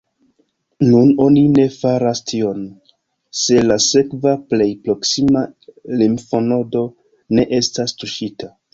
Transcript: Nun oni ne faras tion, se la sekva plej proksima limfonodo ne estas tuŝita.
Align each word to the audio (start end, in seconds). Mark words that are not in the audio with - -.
Nun 0.85 1.11
oni 1.25 1.43
ne 1.57 1.65
faras 1.73 2.21
tion, 2.31 2.63
se 3.43 3.61
la 3.67 3.79
sekva 3.91 4.35
plej 4.55 4.69
proksima 4.89 5.47
limfonodo 6.03 6.87
ne 7.39 7.51
estas 7.65 7.99
tuŝita. 8.03 8.57